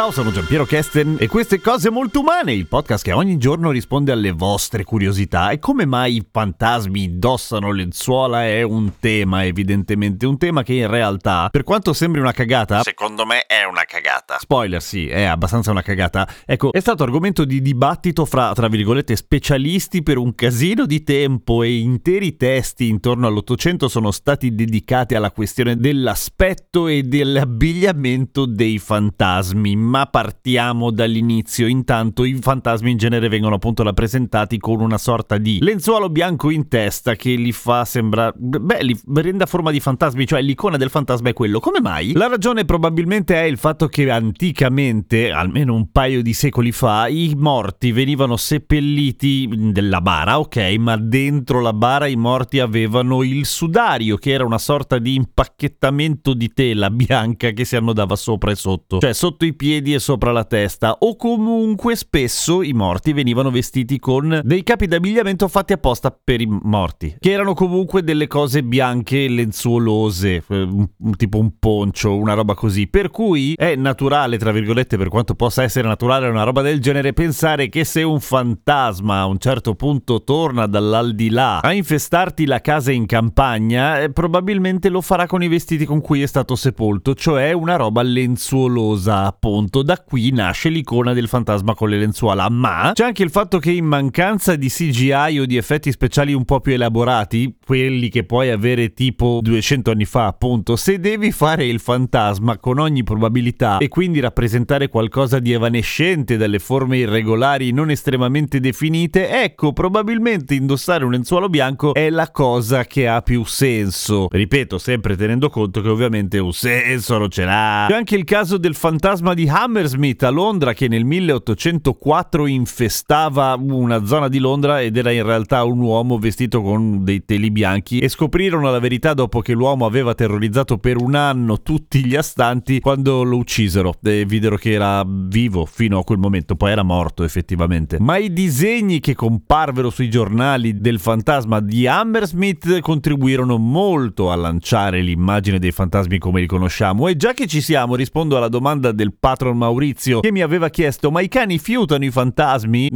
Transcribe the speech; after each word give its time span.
Ciao, 0.00 0.12
sono 0.12 0.32
Giampiero 0.32 0.64
Kesten 0.64 1.16
e 1.20 1.28
queste 1.28 1.60
cose 1.60 1.90
molto 1.90 2.20
umane, 2.20 2.54
il 2.54 2.66
podcast 2.66 3.04
che 3.04 3.12
ogni 3.12 3.36
giorno 3.36 3.70
risponde 3.70 4.12
alle 4.12 4.32
vostre 4.32 4.82
curiosità. 4.82 5.50
E 5.50 5.58
come 5.58 5.84
mai 5.84 6.16
i 6.16 6.26
fantasmi 6.26 7.04
indossano 7.04 7.70
lenzuola 7.70 8.46
è 8.46 8.62
un 8.62 8.92
tema, 8.98 9.44
evidentemente, 9.44 10.24
un 10.24 10.38
tema 10.38 10.62
che 10.62 10.72
in 10.72 10.86
realtà, 10.86 11.50
per 11.50 11.64
quanto 11.64 11.92
sembri 11.92 12.18
una 12.18 12.32
cagata, 12.32 12.80
secondo 12.82 13.26
me 13.26 13.44
è 13.44 13.64
una 13.64 13.82
cagata. 13.82 14.38
Spoiler, 14.38 14.80
sì, 14.80 15.06
è 15.06 15.24
abbastanza 15.24 15.70
una 15.70 15.82
cagata. 15.82 16.26
Ecco, 16.46 16.72
è 16.72 16.80
stato 16.80 17.02
argomento 17.02 17.44
di 17.44 17.60
dibattito 17.60 18.24
fra, 18.24 18.54
tra 18.54 18.68
virgolette, 18.68 19.14
specialisti 19.14 20.02
per 20.02 20.16
un 20.16 20.34
casino 20.34 20.86
di 20.86 21.04
tempo 21.04 21.62
e 21.62 21.76
interi 21.76 22.38
testi 22.38 22.88
intorno 22.88 23.26
all'Ottocento 23.26 23.86
sono 23.86 24.12
stati 24.12 24.54
dedicati 24.54 25.14
alla 25.14 25.30
questione 25.30 25.76
dell'aspetto 25.76 26.88
e 26.88 27.02
dell'abbigliamento 27.02 28.46
dei 28.46 28.78
fantasmi 28.78 29.88
ma 29.90 30.06
partiamo 30.06 30.92
dall'inizio. 30.92 31.66
Intanto 31.66 32.24
i 32.24 32.38
fantasmi 32.40 32.92
in 32.92 32.96
genere 32.96 33.28
vengono 33.28 33.56
appunto 33.56 33.82
rappresentati 33.82 34.56
con 34.58 34.80
una 34.80 34.98
sorta 34.98 35.36
di 35.36 35.58
lenzuolo 35.60 36.08
bianco 36.08 36.50
in 36.50 36.68
testa 36.68 37.16
che 37.16 37.34
li 37.34 37.50
fa 37.50 37.84
sembrare, 37.84 38.32
beh, 38.36 38.82
li 38.84 38.98
rende 39.14 39.44
a 39.44 39.46
forma 39.46 39.72
di 39.72 39.80
fantasmi, 39.80 40.26
cioè 40.26 40.40
l'icona 40.40 40.76
del 40.76 40.90
fantasma 40.90 41.30
è 41.30 41.32
quello. 41.32 41.58
Come 41.58 41.80
mai? 41.80 42.12
La 42.12 42.28
ragione 42.28 42.64
probabilmente 42.64 43.34
è 43.34 43.44
il 43.44 43.58
fatto 43.58 43.88
che 43.88 44.08
anticamente, 44.08 45.32
almeno 45.32 45.74
un 45.74 45.90
paio 45.90 46.22
di 46.22 46.32
secoli 46.32 46.70
fa, 46.70 47.08
i 47.08 47.34
morti 47.36 47.90
venivano 47.90 48.36
seppelliti 48.36 49.48
nella 49.48 50.00
bara, 50.00 50.38
ok, 50.38 50.56
ma 50.78 50.96
dentro 50.96 51.60
la 51.60 51.72
bara 51.72 52.06
i 52.06 52.16
morti 52.16 52.60
avevano 52.60 53.24
il 53.24 53.44
sudario, 53.44 54.16
che 54.16 54.30
era 54.30 54.44
una 54.44 54.58
sorta 54.58 54.98
di 54.98 55.14
impacchettamento 55.14 56.32
di 56.34 56.52
tela 56.52 56.90
bianca 56.90 57.50
che 57.50 57.64
si 57.64 57.74
annodava 57.74 58.14
sopra 58.14 58.52
e 58.52 58.54
sotto, 58.54 58.98
cioè 59.00 59.12
sotto 59.12 59.44
i 59.44 59.54
piedi 59.54 59.78
piedi 59.80 59.98
sopra 59.98 60.30
la 60.30 60.44
testa 60.44 60.96
o 61.00 61.16
comunque 61.16 61.96
spesso 61.96 62.62
i 62.62 62.72
morti 62.72 63.12
venivano 63.12 63.50
vestiti 63.50 63.98
con 63.98 64.40
dei 64.44 64.62
capi 64.62 64.86
d'abbigliamento 64.86 65.48
fatti 65.48 65.72
apposta 65.72 66.16
per 66.22 66.40
i 66.40 66.46
morti, 66.46 67.16
che 67.18 67.30
erano 67.30 67.54
comunque 67.54 68.02
delle 68.02 68.26
cose 68.26 68.62
bianche 68.62 69.26
lenzuolose, 69.28 70.42
eh, 70.46 70.68
tipo 71.16 71.38
un 71.38 71.58
poncio, 71.58 72.14
una 72.16 72.34
roba 72.34 72.54
così. 72.54 72.88
Per 72.88 73.10
cui 73.10 73.54
è 73.56 73.74
naturale, 73.74 74.36
tra 74.36 74.52
virgolette, 74.52 74.98
per 74.98 75.08
quanto 75.08 75.34
possa 75.34 75.62
essere 75.62 75.88
naturale 75.88 76.28
una 76.28 76.42
roba 76.42 76.60
del 76.60 76.80
genere, 76.80 77.12
pensare 77.12 77.68
che 77.68 77.84
se 77.84 78.02
un 78.02 78.20
fantasma 78.20 79.20
a 79.20 79.26
un 79.26 79.38
certo 79.38 79.74
punto 79.74 80.22
torna 80.22 80.66
dall'aldilà 80.66 81.62
a 81.62 81.72
infestarti 81.72 82.44
la 82.44 82.60
casa 82.60 82.92
in 82.92 83.06
campagna, 83.06 84.00
eh, 84.00 84.10
probabilmente 84.10 84.88
lo 84.88 85.00
farà 85.00 85.26
con 85.26 85.42
i 85.42 85.48
vestiti 85.48 85.86
con 85.86 86.00
cui 86.00 86.22
è 86.22 86.26
stato 86.26 86.54
sepolto, 86.54 87.14
cioè 87.14 87.52
una 87.52 87.76
roba 87.76 88.02
lenzuolosa, 88.02 89.24
appunto 89.24 89.59
appunto 89.60 89.82
da 89.82 89.98
qui 89.98 90.30
nasce 90.30 90.70
l'icona 90.70 91.12
del 91.12 91.28
fantasma 91.28 91.74
con 91.74 91.90
le 91.90 91.98
lenzuola, 91.98 92.48
ma 92.48 92.92
c'è 92.94 93.04
anche 93.04 93.22
il 93.22 93.30
fatto 93.30 93.58
che 93.58 93.70
in 93.70 93.84
mancanza 93.84 94.56
di 94.56 94.68
CGI 94.68 95.38
o 95.38 95.44
di 95.44 95.58
effetti 95.58 95.92
speciali 95.92 96.32
un 96.32 96.46
po' 96.46 96.60
più 96.60 96.72
elaborati, 96.72 97.56
quelli 97.62 98.08
che 98.08 98.24
puoi 98.24 98.48
avere 98.48 98.94
tipo 98.94 99.40
200 99.42 99.90
anni 99.90 100.06
fa 100.06 100.26
appunto, 100.26 100.76
se 100.76 100.98
devi 100.98 101.30
fare 101.30 101.66
il 101.66 101.78
fantasma 101.78 102.56
con 102.56 102.78
ogni 102.78 103.04
probabilità 103.04 103.78
e 103.78 103.88
quindi 103.88 104.20
rappresentare 104.20 104.88
qualcosa 104.88 105.38
di 105.38 105.52
evanescente 105.52 106.38
dalle 106.38 106.58
forme 106.58 106.96
irregolari 106.98 107.70
non 107.72 107.90
estremamente 107.90 108.60
definite, 108.60 109.42
ecco 109.42 109.74
probabilmente 109.74 110.54
indossare 110.54 111.04
un 111.04 111.10
lenzuolo 111.10 111.50
bianco 111.50 111.92
è 111.92 112.08
la 112.08 112.30
cosa 112.30 112.86
che 112.86 113.06
ha 113.08 113.20
più 113.20 113.44
senso. 113.44 114.28
Ripeto, 114.30 114.78
sempre 114.78 115.16
tenendo 115.16 115.50
conto 115.50 115.82
che 115.82 115.88
ovviamente 115.88 116.38
un 116.38 116.52
senso 116.54 117.18
non 117.18 117.28
ce 117.28 117.44
l'ha. 117.44 117.84
C'è 117.88 117.94
anche 117.94 118.16
il 118.16 118.24
caso 118.24 118.56
del 118.56 118.74
fantasma 118.74 119.34
di 119.34 119.48
Hammersmith 119.52 120.22
a 120.22 120.28
Londra 120.30 120.72
che 120.74 120.86
nel 120.86 121.04
1804 121.04 122.46
infestava 122.46 123.56
una 123.58 124.04
zona 124.04 124.28
di 124.28 124.38
Londra 124.38 124.80
ed 124.80 124.96
era 124.96 125.10
in 125.10 125.24
realtà 125.24 125.64
un 125.64 125.80
uomo 125.80 126.18
vestito 126.18 126.62
con 126.62 127.02
dei 127.02 127.24
teli 127.24 127.50
bianchi. 127.50 127.98
E 127.98 128.08
scoprirono 128.08 128.70
la 128.70 128.78
verità 128.78 129.12
dopo 129.12 129.40
che 129.40 129.52
l'uomo 129.52 129.86
aveva 129.86 130.14
terrorizzato 130.14 130.78
per 130.78 130.98
un 130.98 131.16
anno 131.16 131.62
tutti 131.62 132.04
gli 132.06 132.14
astanti 132.14 132.78
quando 132.78 133.24
lo 133.24 133.38
uccisero. 133.38 133.94
E 134.04 134.24
videro 134.24 134.56
che 134.56 134.70
era 134.70 135.04
vivo 135.04 135.66
fino 135.66 135.98
a 135.98 136.04
quel 136.04 136.18
momento, 136.18 136.54
poi 136.54 136.70
era 136.70 136.84
morto 136.84 137.24
effettivamente. 137.24 137.96
Ma 137.98 138.18
i 138.18 138.32
disegni 138.32 139.00
che 139.00 139.16
comparvero 139.16 139.90
sui 139.90 140.08
giornali 140.08 140.78
del 140.78 141.00
fantasma 141.00 141.58
di 141.58 141.88
Hammersmith 141.88 142.78
contribuirono 142.80 143.58
molto 143.58 144.30
a 144.30 144.36
lanciare 144.36 145.02
l'immagine 145.02 145.58
dei 145.58 145.72
fantasmi 145.72 146.18
come 146.18 146.40
li 146.40 146.46
conosciamo. 146.46 147.08
E 147.08 147.16
già 147.16 147.32
che 147.32 147.48
ci 147.48 147.60
siamo 147.60 147.96
rispondo 147.96 148.36
alla 148.36 148.48
domanda 148.48 148.92
del 148.92 149.12
patron 149.18 149.38
patron 149.40 149.56
Maurizio 149.56 150.20
che 150.20 150.30
mi 150.30 150.42
aveva 150.42 150.68
chiesto 150.68 151.10
ma 151.10 151.22
i 151.22 151.28
cani 151.28 151.58
fiutano 151.58 152.04
i 152.04 152.10
fantasmi? 152.10 152.90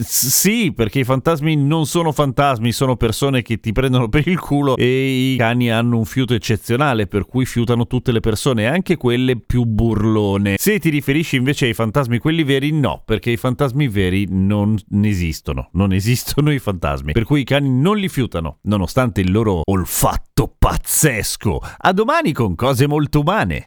sì, 0.00 0.72
perché 0.74 1.00
i 1.00 1.04
fantasmi 1.04 1.54
non 1.54 1.86
sono 1.86 2.10
fantasmi, 2.10 2.72
sono 2.72 2.96
persone 2.96 3.42
che 3.42 3.60
ti 3.60 3.72
prendono 3.72 4.08
per 4.08 4.26
il 4.26 4.40
culo 4.40 4.76
e 4.76 5.32
i 5.32 5.36
cani 5.36 5.70
hanno 5.70 5.98
un 5.98 6.04
fiuto 6.04 6.34
eccezionale 6.34 7.06
per 7.06 7.26
cui 7.26 7.46
fiutano 7.46 7.86
tutte 7.86 8.10
le 8.10 8.20
persone, 8.20 8.66
anche 8.66 8.96
quelle 8.96 9.38
più 9.38 9.64
burlone. 9.64 10.56
Se 10.58 10.78
ti 10.78 10.90
riferisci 10.90 11.36
invece 11.36 11.66
ai 11.66 11.74
fantasmi 11.74 12.18
quelli 12.18 12.42
veri, 12.42 12.72
no, 12.72 13.02
perché 13.04 13.30
i 13.30 13.36
fantasmi 13.36 13.88
veri 13.88 14.26
non 14.28 14.76
esistono, 15.02 15.68
non 15.72 15.92
esistono 15.92 16.52
i 16.52 16.58
fantasmi, 16.58 17.12
per 17.12 17.24
cui 17.24 17.40
i 17.40 17.44
cani 17.44 17.70
non 17.70 17.96
li 17.96 18.08
fiutano, 18.08 18.58
nonostante 18.62 19.20
il 19.20 19.30
loro 19.30 19.60
olfatto 19.64 20.52
pazzesco. 20.58 21.60
A 21.78 21.92
domani 21.92 22.32
con 22.32 22.54
cose 22.54 22.86
molto 22.86 23.20
umane. 23.20 23.66